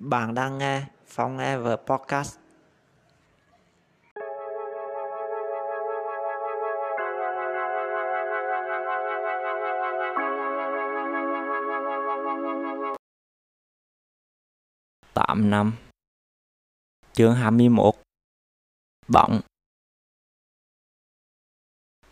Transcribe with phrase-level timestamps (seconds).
[0.00, 2.38] Bạn đang nghe Phong Ever Podcast.
[15.14, 15.72] Tám năm.
[17.12, 17.94] Chương 21
[19.08, 19.40] Bỗng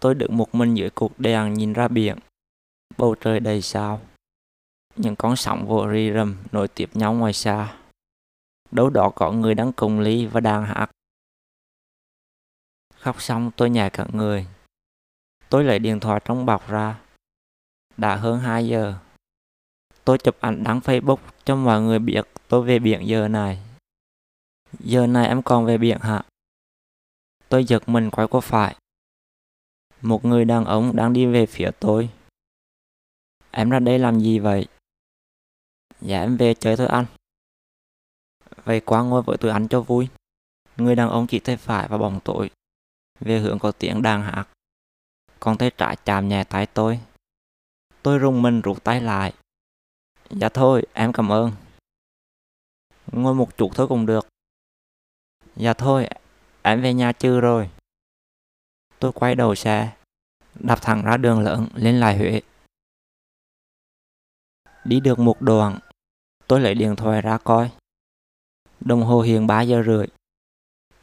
[0.00, 2.18] Tôi đứng một mình dưới cột đèn nhìn ra biển.
[2.98, 4.00] Bầu trời đầy sao
[4.96, 7.76] những con sóng vỗ rì rầm nối tiếp nhau ngoài xa.
[8.70, 10.90] Đâu đó có người đang cùng ly và đang hát.
[12.94, 14.46] Khóc xong tôi nhả cả người.
[15.48, 17.00] Tôi lấy điện thoại trong bọc ra.
[17.96, 18.94] Đã hơn 2 giờ.
[20.04, 23.62] Tôi chụp ảnh đăng Facebook cho mọi người biết tôi về biển giờ này.
[24.78, 26.22] Giờ này em còn về biển hả?
[27.48, 28.76] Tôi giật mình quay qua phải.
[30.02, 32.10] Một người đàn ông đang đi về phía tôi.
[33.50, 34.66] Em ra đây làm gì vậy?
[36.00, 37.06] Dạ em về chơi thôi anh.
[38.64, 40.08] Vậy qua ngồi với tụi anh cho vui.
[40.76, 42.50] Người đàn ông chỉ tay phải và bóng tối.
[43.20, 44.48] Về hướng có tiếng đàn hát.
[45.40, 47.00] Còn tay trái chạm nhẹ tay tôi.
[48.02, 49.34] Tôi rung mình rụt tay lại.
[50.30, 51.52] Dạ thôi, em cảm ơn.
[53.12, 54.28] Ngồi một chút thôi cũng được.
[55.56, 56.08] Dạ thôi,
[56.62, 57.70] em về nhà chưa rồi.
[58.98, 59.96] Tôi quay đầu xe,
[60.54, 62.40] đạp thẳng ra đường lớn lên lại Huế.
[64.84, 65.78] Đi được một đoạn,
[66.46, 67.70] Tôi lấy điện thoại ra coi.
[68.80, 70.06] Đồng hồ hiện 3 giờ rưỡi.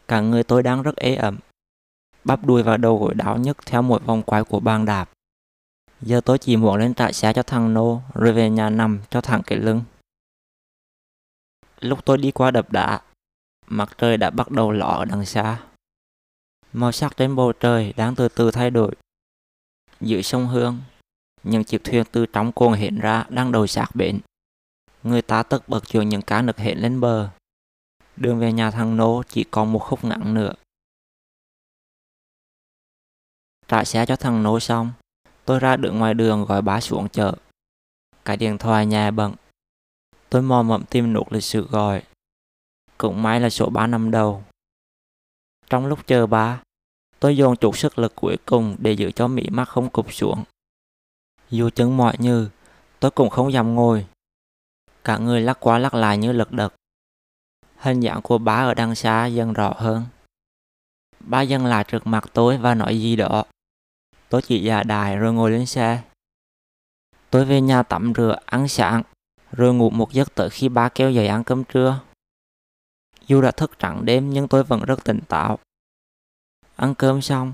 [0.08, 1.38] Cả người tôi đang rất ế ẩm.
[2.24, 5.10] Bắp đuôi và đầu gối đau nhức theo một vòng quay của bàn đạp.
[6.02, 9.22] Giờ tôi chỉ muốn lên trại xe cho thằng Nô rồi về nhà nằm cho
[9.22, 9.82] thẳng cái lưng.
[11.80, 13.02] Lúc tôi đi qua đập đá,
[13.68, 15.62] mặt trời đã bắt đầu lọ ở đằng xa.
[16.74, 18.96] Màu sắc trên bầu trời đang từ từ thay đổi.
[20.02, 20.82] giữa sông Hương,
[21.44, 24.20] những chiếc thuyền từ trong cồn hiện ra đang đầu sạc bến.
[25.04, 27.30] Người ta tất bật chuyển những cá nực hẹn lên bờ.
[28.16, 30.54] Đường về nhà thằng Nô chỉ còn một khúc ngắn nữa.
[33.68, 34.91] Trả xe cho thằng Nô xong,
[35.46, 37.36] tôi ra đứng ngoài đường gọi bá xuống chợ.
[38.25, 39.36] Cái điện thoại nhà bận.
[40.30, 42.03] Tôi mò mẫm tìm nút lịch sự gọi.
[42.97, 44.44] Cũng may là số ba năm đầu.
[45.70, 46.64] Trong lúc chờ ba,
[47.20, 50.44] tôi dồn chút sức lực cuối cùng để giữ cho mỹ mắt không cụp xuống.
[51.50, 52.50] Dù chân mỏi như,
[53.00, 54.06] tôi cũng không dám ngồi
[55.03, 56.74] Cả người lắc qua lắc lại như lật đật.
[57.78, 60.06] Hình dạng của bá ở đằng xa dần rõ hơn.
[61.19, 63.44] Bá dần lại trước mặt tôi và nói gì đó.
[64.30, 66.03] Tôi chỉ giả đài rồi ngồi lên xe.
[67.30, 69.03] Tôi về nhà tắm rửa, ăn sáng,
[69.52, 72.00] rồi ngủ một giấc tới khi ba kêu dậy ăn cơm trưa.
[73.28, 75.59] Dù đã thức trắng đêm nhưng tôi vẫn rất tỉnh táo.
[76.75, 77.53] Ăn cơm xong,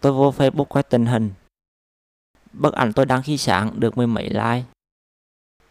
[0.00, 1.32] tôi vô Facebook quay tình hình.
[2.52, 4.62] Bức ảnh tôi đăng khi sáng được mười mấy like.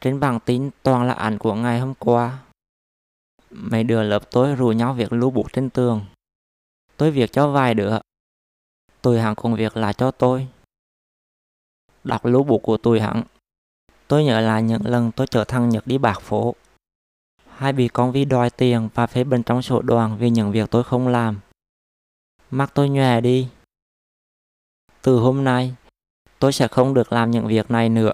[0.02, 2.40] Trên bảng tin toàn là ảnh của ngày hôm qua.
[3.50, 6.06] Mấy đứa lớp tôi rủ nhau việc lưu bút trên tường.
[6.98, 7.98] Tôi việc cho vài đứa.
[9.02, 10.48] Tụi hắn cùng việc là cho tôi.
[12.04, 13.24] Đọc lưu bút của tụi hắn.
[14.08, 16.56] Tôi nhớ lại những lần tôi chở thằng Nhật đi bạc phố.
[17.48, 20.70] Hai bị con vi đòi tiền và phế bên trong sổ đoàn vì những việc
[20.72, 21.40] tôi không làm.
[22.52, 23.48] Mắt tôi nhòe đi.
[25.02, 25.76] Từ hôm nay,
[26.40, 28.14] tôi sẽ không được làm những việc này nữa.